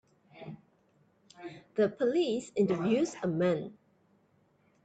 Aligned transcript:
The 1.75 1.87
police 1.89 2.51
interviews 2.55 3.15
a 3.21 3.27
man. 3.27 3.77